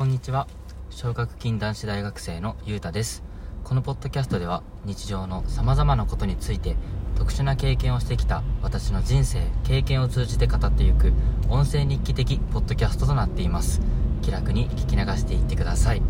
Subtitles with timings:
[0.00, 0.48] こんにちは。
[0.88, 3.22] 奨学金男子大学生のゆうたです。
[3.64, 6.74] このポッドキャストでは日常のさまざまなことについて
[7.16, 11.12] 特殊な経験をしてきた私の人生経験を通じて語っていく
[11.50, 13.82] 音声日記的ポッドキャストとなっています。
[14.22, 16.00] 気楽に聞き流していってください。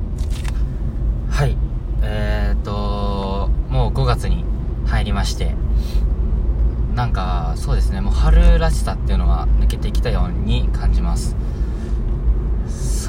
[1.28, 1.56] はい。
[2.04, 4.44] えー、っともう5月に
[4.86, 5.56] 入りまして
[6.94, 8.00] なんかそうですね。
[8.00, 11.34] もう春らしさっていうのは抜けてきたように感じます。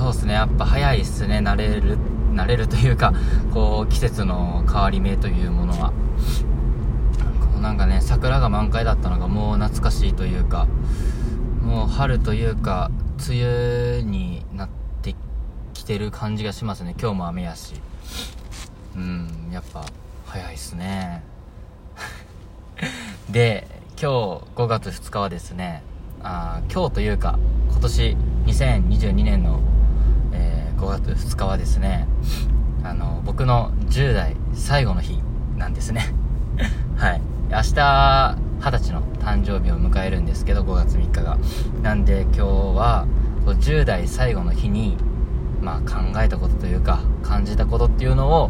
[0.02, 0.34] そうですね。
[0.34, 1.38] やっぱ早いっすね。
[1.38, 2.00] 慣れる
[2.34, 3.14] 慣れるというか
[3.54, 5.94] こう季節の変わり目というものは。
[7.40, 10.68] こうなんかね桜が満開だったのがもう懐かしいというか
[11.62, 12.90] もう春というか
[13.30, 14.70] 梅雨になっ
[15.04, 15.14] て
[15.76, 16.96] きてる感じがしますね。
[17.00, 17.76] 今日も雨やし。
[18.96, 19.86] うんやっぱ
[20.26, 21.22] 早いっすね。
[23.30, 23.68] で
[24.02, 25.84] 今日5月2日はですね
[26.24, 27.38] あ今日というか
[27.70, 29.60] 今年2022年の
[30.82, 32.08] 5月2日はですね
[32.84, 35.20] あの僕の10代最後の日
[35.56, 36.12] なんですね。
[36.98, 37.22] はい。
[37.52, 41.38] 明日二十歳の誕生日を迎えるんですけど5月3日が。
[41.84, 43.06] なんで今日は
[43.46, 44.98] 10代最後の日に
[45.62, 48.50] まあ考えたことというか感じたことっていうのを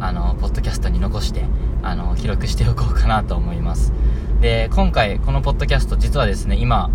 [0.00, 1.44] あのポッドキャストに残して
[1.82, 3.92] あの記録しておこうかなと思います。
[4.40, 6.88] で今回このポッドキャスト実はですね今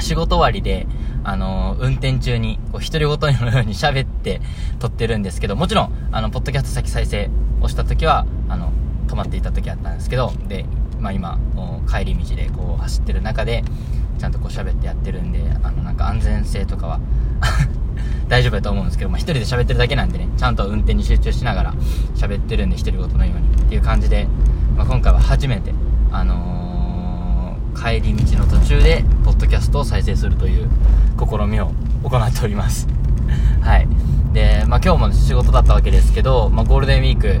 [0.00, 0.86] 仕事終わりで
[1.22, 4.40] あの運転中に、こう、独り言のように喋って
[4.78, 8.72] 撮ってるんですけど、もちろん、あの、ポッドキャスト先再生をした時は、あの、
[9.06, 10.64] 止まっていた時あったんですけど、で、
[10.98, 11.38] まあ今、
[11.90, 13.64] 帰り道でこう走ってる中で、
[14.18, 17.00] ちゃんとこう喋ってやってるんで、あの、なんか安全性とかは
[18.28, 21.74] 大丈夫だと思うんですけど、まあ一人で喋ってるだけなんでね、ちゃんと運転に集中しながら
[22.14, 24.28] 喋ってるんで、独り言のようにっていう感じで、
[24.76, 25.72] まあ今回は初めて、
[26.12, 26.59] あのー
[27.76, 30.68] 帰り道の途中でポッドキャストを再生するという
[31.18, 31.72] 試みを
[32.04, 32.88] 行っております。
[33.60, 33.88] はい。
[34.32, 37.40] で、まあ、今日も仕事だったわけですけど、まあ、ゴールデンウィーク、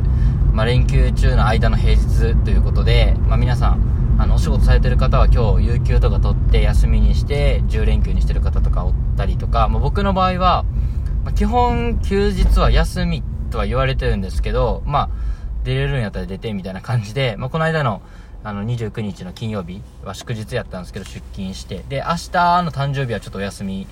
[0.52, 3.80] まあ、連休中の間の平日ということで、まあ、皆さん
[4.18, 10.64] あのお仕事されてる方は今日有給とか取って休みにして10連休にしてる方とかおったりとか、まあ、僕の場合は、
[11.24, 15.10] まあ、基本休日は休みとは言われてるんですけどまあ
[15.64, 18.02] 出れるんやったら出てみたいな感じで、まあ、この間の
[18.42, 21.84] あの29日の金曜日は祝日やったんですけど出勤して。
[21.88, 23.86] で明日の誕生日はちょっとお休み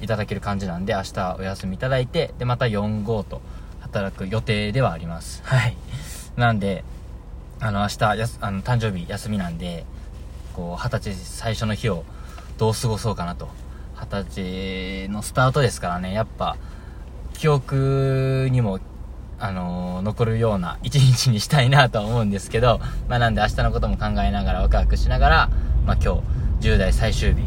[0.00, 3.40] いただける感じなんで明日お休みいただいてでまた4号と
[3.80, 5.42] 働く予定ではあります。
[5.44, 5.76] はい。
[6.36, 6.84] なんで
[7.60, 9.86] あの明日やすあの誕生日休みなんで
[10.54, 12.04] こう二十歳最初の日を
[12.58, 13.48] どう過ごそうかなと。
[13.96, 16.56] 二十歳のスタートですからねやっぱ
[17.34, 18.80] 記憶にも
[19.38, 25.50] あのー、残るような 一日にしたいなとは思うんですけど、まあ、なんで明日のことも考えながらワクワクしながら、
[25.86, 26.16] まあ、今
[26.60, 27.42] 日10代最終日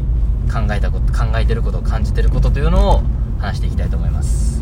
[0.52, 3.02] 考えたこと考えてること感じてることというのを
[3.38, 4.60] 話していきたいと思います。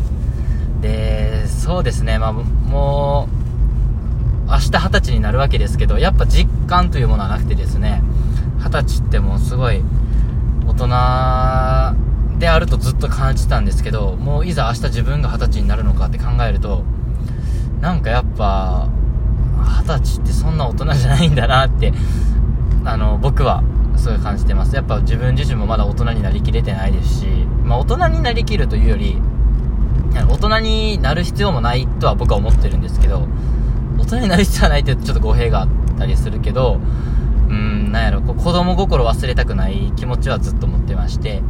[0.81, 3.27] でそうですねまあも
[4.47, 8.03] う明日二十歳になるわけですけどやっぱ実感というものはなくてですね
[8.59, 9.81] 二十歳ってもうすごい
[10.67, 16.83] 大人であるとずっと感じてたんですけどもういざ明日自分が二十歳になるのかって考えると
[17.81, 18.87] なんかやっぱ、
[19.57, 21.93] 二十歳ってそんな大人じゃないんだなって、
[22.85, 23.63] あの、僕は、
[23.97, 24.75] そういう感じてます。
[24.75, 27.25] やっぱ自分自身もまだ大人になりきれてないですし、
[27.63, 29.17] まあ大人になりきるというより、
[30.13, 33.27] 大人になる必要もないとは僕は思ってるんですけど、
[33.97, 35.67] 大人になる必要はないって言うとちょっと語弊があっ
[35.97, 36.79] たりするけど、
[37.49, 41.41] うん、なんやろ、こう子供心忘れたくない気持ちはずっと持ってまして、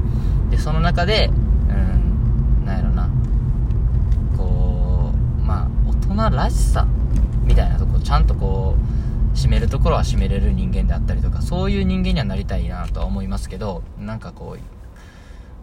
[0.50, 1.30] で、その中で、
[1.70, 3.09] うん、なんやろな、
[6.17, 6.88] 人らしさ
[7.44, 14.57] みたいなとこちゃんとこう締めるところは締めれる人間であったりとかそういう人間にはなりたいなとは思いますけどなんかこ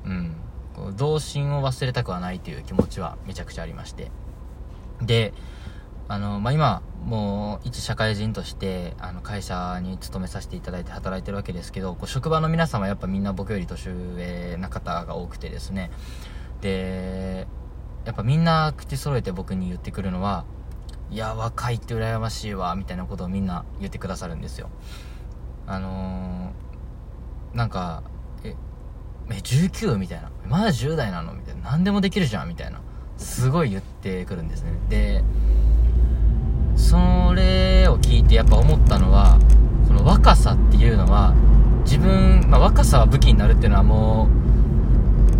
[0.06, 0.36] ううん
[0.74, 4.10] こう童心を忘れたくはないという気持ちはめちゃくちゃありまして。
[5.02, 5.32] で
[6.06, 15.90] あの、まあ、今もう一社会人としてあの会社に勤めさせていただいて働いてるわけですけどこう職場の皆さんはやっぱみんな僕より年上な方が多くてですね。
[16.60, 17.46] で
[18.04, 20.44] やっぱみんな口揃えて僕に言ってくるのは、
[21.10, 24.68] いや、若いって羨ましいわ、みたいなことをみんな言ってくださるんですよ。
[25.66, 28.02] あのー、なんか、
[28.42, 28.56] え、
[29.30, 29.96] え、19?
[29.96, 30.30] みたいな。
[30.46, 31.32] まだ10代なの？
[31.32, 31.70] みたいな。
[31.70, 32.80] 何でもできるじゃんみたいな。
[33.16, 34.72] すごい言ってくるんですね。
[34.88, 35.24] で、
[36.76, 36.96] そ
[37.34, 39.38] れを聞いてやっぱ思ったのは、
[39.88, 41.34] この若さっていうのは、
[41.84, 44.53] 自分、まあ、若さは武器になるっていうのはもう、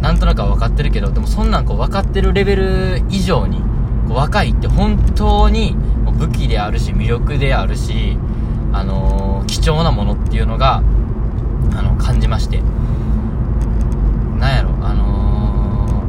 [0.04, 3.60] なんとなくは分かってるけど、でもそんなんこう分かってるレベル以上に、
[4.06, 5.74] こう若いって本当に
[6.18, 8.18] 武器であるし、魅力であるし、
[8.74, 10.82] あのー、貴重なものっていうのが、
[11.74, 12.60] あの、感じまして。
[14.38, 16.02] なんやろ、あの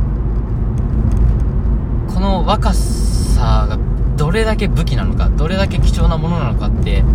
[2.14, 3.80] この若さが
[4.18, 7.06] どれだけ武器なのかどれだけ貴重なものなのかって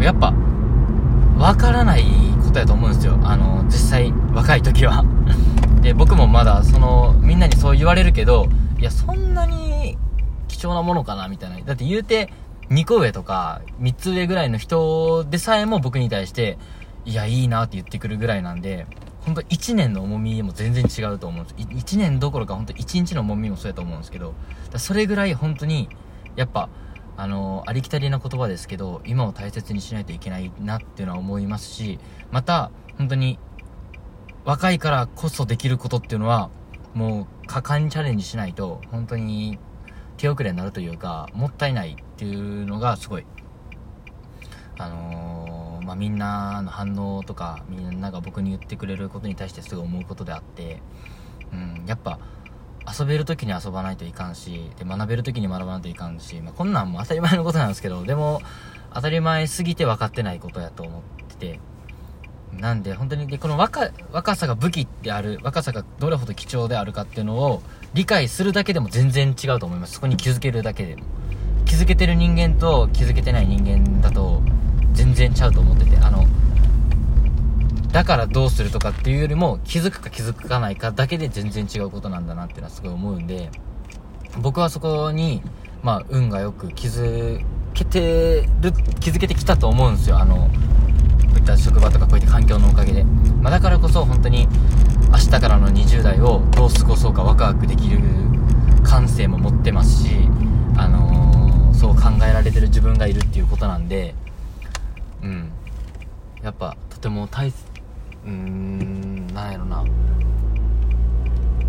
[0.00, 0.32] やっぱ
[1.36, 2.04] わからない
[2.42, 5.04] ことやと思うんですよあの実際若い時は
[5.82, 8.46] で僕もまだそのみんなにそう言われるけど
[8.78, 9.98] いやそんなに
[10.46, 11.58] 貴重なものかなみたいな。
[11.60, 12.32] だって言うて
[12.70, 16.56] 2個上とか3つ上ぐらいの人でさえも僕に対して
[17.04, 18.86] いやいいなって言ってくるぐらいなんで
[19.22, 21.68] 本当1年の重みも全然違うと思うんです。
[21.68, 24.34] 1年どころか本当1日の重みもそうやと思うんですけど
[24.76, 25.88] それぐらい本当に
[26.36, 26.68] やっぱ
[27.16, 31.98] あのありきたりな言葉ですけど今を大切にしないといけないなっていうのは思いますし
[32.30, 33.38] また本当に
[34.44, 36.50] 若いからこそできることっていうのは
[36.94, 39.58] もう果敢にチャレンジしないと本当に
[40.16, 43.26] 手遅れになるというかもったいないっていうのがすごい。
[44.78, 50.82] あのー、まあ、みんなの反応とかみんなが僕に言ってくれることに対してすごい思うことであって、
[51.52, 52.18] うん、やっぱ
[52.98, 58.40] 遊べる時に遊ばないといかんしで学べる時に学ばないといかんし、まあ、こんなんも当たり前のことなんですけどでも
[58.92, 61.60] 当たり前すぎて分かってないことやと思ってて
[62.58, 67.62] なんで本当にでこの若若さが武器である若さがどれほど貴重であるかっていうのを
[67.94, 69.94] 理解するだけでも全然違うと思います。
[69.94, 71.02] そこに気づけるだけでも。
[71.64, 74.42] 気づけてる人間と気づけてない人間だと
[74.92, 76.26] 全然ちゃうと思っててあの
[77.92, 83.50] だからどうするとかっていうよりも気づくか気づかないかだけで全然違うことなんだなっていうのはすごい思うんで
[84.40, 85.42] 僕はそこに
[85.82, 90.18] まあ運がよく気づけてる気づけてきたと思うんですよ。
[90.18, 90.50] あの
[91.36, 94.48] ういった職場とかこういった環境のおかげで、まあ、だからこそ本当に
[95.10, 98.00] 明日からの20代をどう過ごそうかワクワクできる
[98.82, 100.10] 感性も持ってますし
[100.76, 104.14] あのー、そう考えられてる自分がいるっていうことなんで
[105.22, 105.52] うん。
[106.42, 107.64] やっぱとても大切
[108.24, 109.84] うーんなんやろな。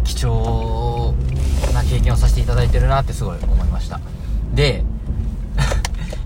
[0.03, 1.13] 貴重
[1.73, 3.99] な経験をさせていただいてるなってすごい思いました。
[4.53, 4.83] で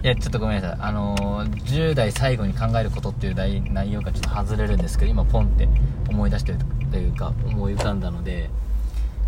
[0.07, 0.77] いやちょっとごめんなさい。
[0.79, 5.67] あのー、10代最後に考えることっていう内容がちょっと外れるんですけど今ポンって
[6.07, 6.59] 思い出してる
[6.89, 8.49] というか思い浮かんだので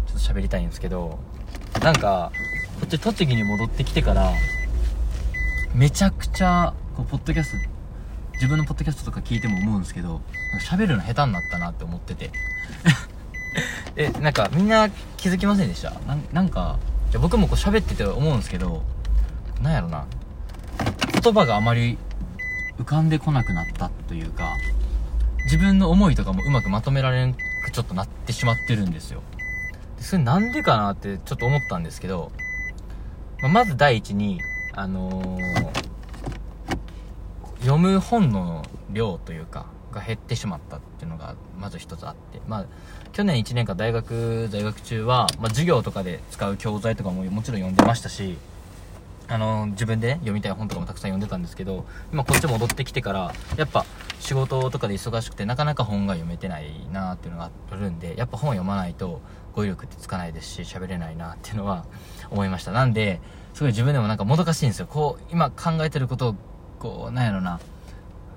[0.07, 1.19] ちょっと喋りたいんですけど
[1.83, 2.31] なんか
[2.79, 4.31] こっち栃木に戻ってきてから
[5.75, 7.69] めちゃくちゃこうポッドキャスト
[8.35, 10.21] 自分のポッドキャストとか聞いても思うんですけど
[10.61, 12.31] 喋るの下手になったなって思ってて。
[13.97, 15.91] えなんかみんな気づきませんでした？
[16.31, 16.77] なんか
[17.11, 18.83] じゃ僕もこう喋ってて思うんですけど
[19.61, 20.05] なんやろな。
[21.29, 21.99] 言葉があまり
[22.79, 24.57] 浮かんでこなくなったというか
[25.43, 29.21] 自分の思いとかもうまくまとめられんくちょっとなってしまってるんですよ。
[29.99, 32.31] それなんでかなってちょっと思ったんですけど、
[33.43, 34.39] ま、まず第一に
[34.73, 35.79] あのー
[37.59, 42.65] 読む本の量というかが減ってしまったっていうのがまず一つあってまあ
[43.11, 48.37] 去年1年間大学在学中は、まあ、授業とかで使う教材とかももちろん読んでましたし
[49.29, 53.85] あの自分で、ね、読みたい本とかもたくさん読んでたんですけど今こっち戻ってきてからやっぱ
[54.19, 59.21] 仕事とかで忙しくてなかなか本が読めてないなっていうのがあるんでやっぱ本読まないと
[59.53, 61.85] 語彙力ってつかないですし喋れないなっていうのは
[62.31, 62.71] 思いました。
[62.71, 63.21] なんで
[63.53, 64.87] すごい自分でもなんかもどかしいんですよ。
[64.87, 66.35] こう今考えてることを
[66.79, 67.59] こうなんやろな。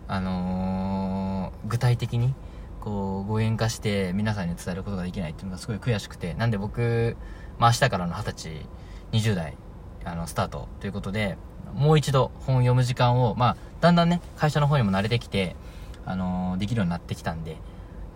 [0.08, 2.34] あのー、具体的に
[2.80, 7.16] こう語源化して皆さんに伝えることができないっていうのがすごい悔しくてなんで僕、
[7.58, 8.66] まあ、明日からの二十歳
[9.12, 9.56] 20代
[10.04, 11.36] あのスタートということで
[11.74, 15.56] もう一度本を読む時間を、まあ、だんだんね会社の方にも慣れてきて、
[16.04, 17.56] あのー、できるようになってきたんで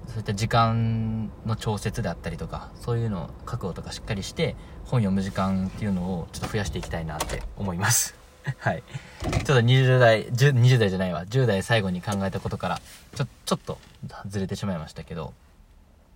[0.09, 8.15] そういった時間の調節であったりとかそういうのを覚悟とかしっかりして本読む時間っていうのをちょっと増やしていきたいなって思います
[8.59, 8.83] はい。
[9.23, 11.25] ちょっと20代、20代じゃないわ。
[11.27, 12.81] 10代最後に考えたことから、
[13.15, 13.79] ちょ、ちょっと
[14.27, 15.35] ずれてしまいましたけど。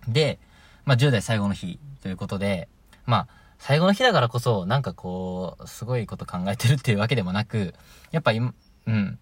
[0.07, 0.39] で、
[0.85, 2.67] まあ10代最後の日ということで、
[3.05, 3.27] まあ、
[3.61, 7.75] 最後の日だからこそ、なんかこう、すごいこと考えてるっていうわけでもなく、
[8.09, 8.55] やっぱ今、
[8.87, 9.19] うん。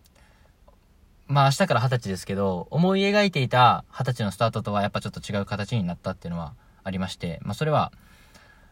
[1.27, 6.53] まあ明日から20歳ですけど、思い描いていた20歳のスタートとはやっぱちょっと違う形になったっていうのは
[6.85, 7.91] ありまして、まあそれは、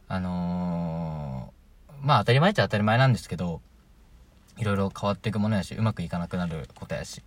[0.08, 3.60] あのー、まあ当たり前っちゃ当たり前なんですけど、
[4.58, 7.22] いろいろ変わっていくものやし、うまくいかなくなることやし。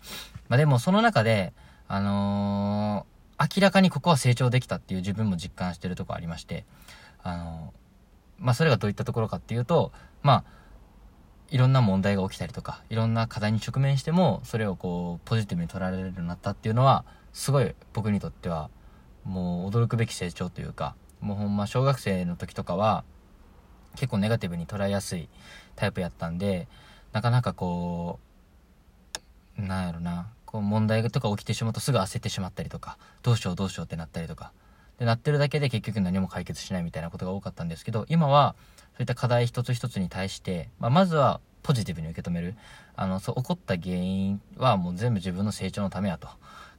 [0.48, 1.52] まあでもその中で、
[1.88, 6.64] あのー、明らかにここは成長できたっていう自分も実感してるとこありまして、
[7.22, 7.79] あのー、
[8.40, 9.92] まあそれがどういったところかっていうと、
[10.22, 10.44] まあ、
[11.50, 18.70] いろんな問題が起きたりとか、いろんな課題に直面しても、それをこう、ポジティブに捉えられるようになったっていうのは、すごい僕にとっては、
[19.24, 23.04] もう驚くべき成長というか、もうほんま小学生の時とかは、
[23.96, 25.28] 結構ネガティブに捉えやすい
[25.74, 26.68] タイプやったんで、
[27.12, 28.20] なかなかこ
[29.58, 34.52] う、なんやろな、こう問題とか起きてしまうとすぐ焦ってしまったりとか、どうしようどうしようってなったりとか。
[35.00, 38.54] で、なってるだけで結局何も解決しないみたいなことが多かったんですけど、今は、
[38.92, 42.54] そういった課題一つ一つに対して、まあ、まずはポジティブに受け止める。
[42.96, 46.28] あの、そう、起こった原因はもう全部自分の成長のためやと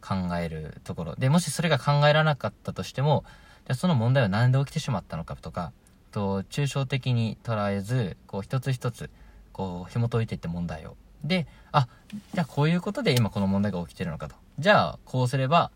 [0.02, 1.16] 考えるところ。
[1.16, 3.26] で、もしそれが考えられなかったとしても、
[3.66, 5.72] じゃその問題は何で起きてしまったのかとか、
[6.12, 9.10] と、抽象的に捉えず、こう、一つ一つ、
[9.52, 10.96] こう、紐解いていって問題を。
[11.24, 11.88] で、あ、
[12.36, 14.36] じゃあこういうことで今この問題が起きてるのかと。
[14.60, 15.72] じゃあ、こうすれば、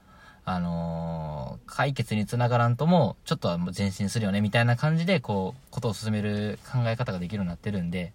[0.45, 8.13] あのー、解決につながらんとも、ちょっとは前進するよね、みたいな感じで、こう、ことを進める考え方ができるようになってるんで、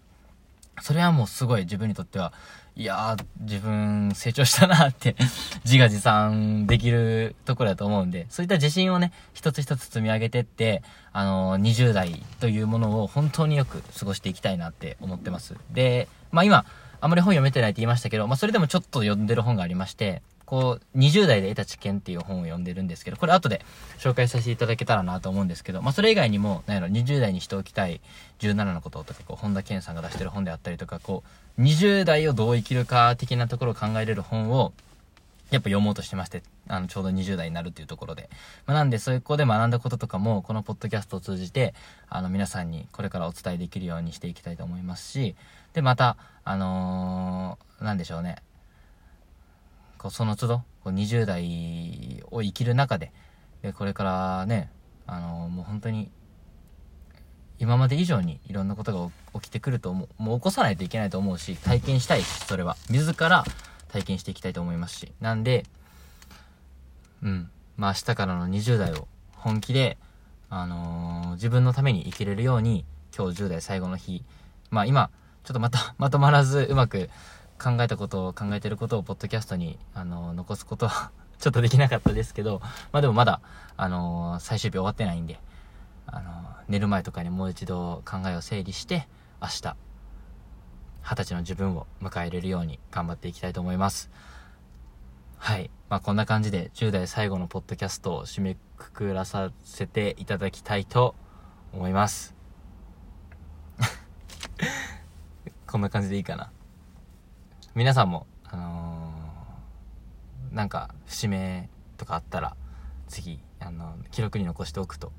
[0.81, 2.33] それはもうすごい自分にとっては、
[2.77, 5.17] いやー、自分成長したなって
[5.65, 10.83] 自画自賛できるところだと思うんで、そういった自信をね、一つ一つ積み上げてって、
[11.13, 15.57] あのー、20代というものを本当によく過ごしていきたいなって思ってます。
[15.73, 16.65] で、まあ今、
[17.01, 23.65] あんまり本読めてないって言いましたけど、まあそれでもちょっと読んでる本がありまして、こう、20代で得た知見っていう本を読んでるんですけど、これ後で
[23.99, 28.01] 紹介させていただけたらなと思うんですけど、まあそれ以外にも、なんやろ、20代にしておきたい
[28.41, 31.23] 17のこととか、こう、本田健さんが出してる本であったりとか、こ
[31.57, 34.73] う、20代をどう生きるか的なところを考えれる本を、
[35.53, 38.29] やっぱ読もうとしてまして、あの、ちょうど20代になるっていうところで。
[38.67, 41.75] まあ、なんで、そういう子で学んだこととかも、このポッドキャストを通じて、
[42.09, 45.37] あの、皆さんにこれからお伝えできるようにしていきたいと思いますし、
[45.75, 48.43] で、また、あのー、なんでしょうね。
[50.01, 53.13] こうその都度こう20代を生きる中で
[53.61, 54.71] でこれからね
[55.07, 56.11] あのもう本当に
[57.59, 62.79] 今まで以上にいろんなことが起きてくると思うもう起こさないといけないと思うし体験したいしそれは。
[62.89, 63.45] 自ら
[63.89, 65.13] 体験していきたいと思いますし。
[65.21, 65.67] なんで
[67.23, 67.51] うん。
[67.77, 69.99] まあ明日からの20代を本気で
[70.49, 74.25] あのー、自分のために生きれるように今日10代最後の日。
[74.71, 75.11] まあ今
[75.45, 77.11] ちょっとまたまとまらずうまく
[77.63, 83.43] 考えたことを考えてることをポッドキャストにあの残すことは ちょっとできなかったですけどまあでもまだ
[83.77, 85.39] あの最終日終わってないんで
[86.07, 89.07] あの寝る前とかにもう一度考えを整理して
[89.43, 89.77] 明日
[91.03, 94.11] 二十歳の自分を迎えれるように頑張っていきたいと思います。
[95.39, 95.71] はい。
[95.89, 101.15] まあこんな感じで10代最後のポッドキャストを締めくくらさせていただきたいと
[101.73, 102.35] 思います。
[105.67, 106.51] こんな感じでいいかな？
[107.77, 112.57] 皆さんも、あのー、なんか節目とかあったら、
[113.07, 115.13] 次、あの、記録に残しておくと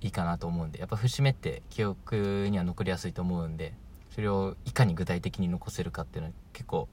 [0.00, 3.72] いいかなと思うんで、やっぱ節目って記憶には残りやすいと思うんで、
[4.10, 6.88] それをいかに具体的に残せるかっていうのは結構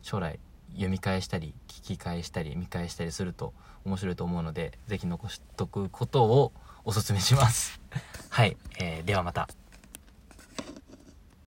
[0.00, 0.38] 将来
[0.74, 3.52] 読み返したり聞き返したり見返したりすると
[3.84, 6.52] 面白いと思うので、是非残しとくことを
[6.84, 7.80] おすすめします。
[8.30, 9.48] はい、えー、ではまた。